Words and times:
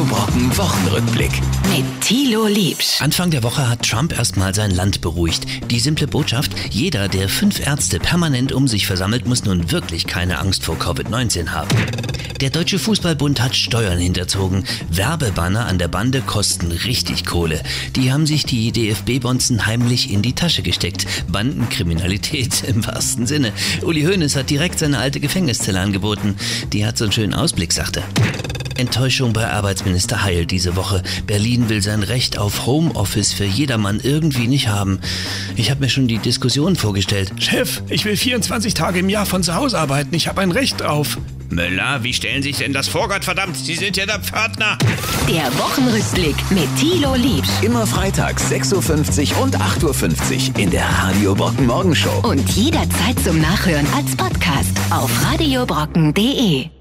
Radio 0.00 0.16
Brocken 0.16 0.56
Wochenrückblick. 0.56 1.30
Mit 1.76 2.00
Thilo 2.00 2.46
Liebsch. 2.46 3.02
Anfang 3.02 3.30
der 3.30 3.42
Woche 3.42 3.68
hat 3.68 3.82
Trump 3.86 4.16
erstmal 4.16 4.54
sein 4.54 4.70
Land 4.70 5.02
beruhigt. 5.02 5.44
Die 5.70 5.78
simple 5.78 6.06
Botschaft, 6.06 6.52
jeder, 6.70 7.08
der 7.08 7.28
fünf 7.28 7.60
Ärzte 7.60 7.98
permanent 7.98 8.52
um 8.52 8.66
sich 8.66 8.86
versammelt, 8.86 9.26
muss 9.26 9.44
nun 9.44 9.70
wirklich 9.70 10.06
keine 10.06 10.38
Angst 10.38 10.64
vor 10.64 10.76
Covid-19 10.76 11.48
haben. 11.48 11.68
Der 12.40 12.48
Deutsche 12.48 12.78
Fußballbund 12.78 13.42
hat 13.42 13.54
Steuern 13.54 13.98
hinterzogen. 13.98 14.64
Werbebanner 14.88 15.66
an 15.66 15.76
der 15.76 15.88
Bande 15.88 16.22
kosten 16.22 16.72
richtig 16.72 17.26
Kohle. 17.26 17.62
Die 17.94 18.10
haben 18.10 18.24
sich 18.26 18.44
die 18.44 18.72
DFB-Bonzen 18.72 19.66
heimlich 19.66 20.10
in 20.10 20.22
die 20.22 20.34
Tasche 20.34 20.62
gesteckt. 20.62 21.06
Bandenkriminalität 21.28 22.64
im 22.66 22.86
wahrsten 22.86 23.26
Sinne. 23.26 23.52
Uli 23.82 24.04
Hoeneß 24.04 24.36
hat 24.36 24.48
direkt 24.48 24.78
seine 24.78 24.98
alte 24.98 25.20
Gefängniszelle 25.20 25.80
angeboten. 25.80 26.36
Die 26.72 26.86
hat 26.86 26.96
so 26.96 27.04
einen 27.04 27.12
schönen 27.12 27.34
Ausblick, 27.34 27.72
sagte. 27.74 28.02
Enttäuschung 28.80 29.32
bei 29.32 29.48
Arbeitsminister 29.48 30.22
Heil 30.22 30.46
diese 30.46 30.74
Woche. 30.74 31.02
Berlin 31.26 31.68
will 31.68 31.82
sein 31.82 32.02
Recht 32.02 32.38
auf 32.38 32.66
Homeoffice 32.66 33.32
für 33.32 33.44
jedermann 33.44 34.00
irgendwie 34.02 34.48
nicht 34.48 34.68
haben. 34.68 35.00
Ich 35.56 35.70
habe 35.70 35.80
mir 35.80 35.90
schon 35.90 36.08
die 36.08 36.18
Diskussion 36.18 36.76
vorgestellt. 36.76 37.32
Chef, 37.38 37.82
ich 37.88 38.04
will 38.04 38.16
24 38.16 38.74
Tage 38.74 39.00
im 39.00 39.08
Jahr 39.08 39.26
von 39.26 39.42
zu 39.42 39.54
Hause 39.54 39.78
arbeiten. 39.78 40.14
Ich 40.14 40.28
habe 40.28 40.40
ein 40.40 40.50
Recht 40.50 40.80
drauf. 40.80 41.18
Möller, 41.50 42.02
wie 42.02 42.14
stellen 42.14 42.42
Sie 42.42 42.50
sich 42.50 42.58
denn 42.58 42.72
das 42.72 42.88
vor, 42.88 43.08
Gott 43.08 43.24
verdammt? 43.24 43.56
Sie 43.56 43.74
sind 43.74 43.96
ja 43.96 44.06
der 44.06 44.20
Pförtner. 44.20 44.78
Der 45.28 45.46
Wochenrückblick 45.58 46.36
mit 46.50 46.68
Thilo 46.78 47.14
Liebsch. 47.16 47.50
Immer 47.62 47.86
freitags 47.86 48.50
6.50 48.50 49.34
Uhr 49.34 49.42
und 49.42 49.56
8.50 49.56 50.54
Uhr 50.54 50.58
in 50.58 50.70
der 50.70 50.88
Radio 50.88 51.34
Brocken 51.34 51.66
Morgenshow. 51.66 52.20
Und 52.22 52.48
jederzeit 52.50 53.18
zum 53.22 53.40
Nachhören 53.40 53.86
als 53.94 54.16
Podcast 54.16 54.76
auf 54.90 55.10
radiobrocken.de. 55.24 56.79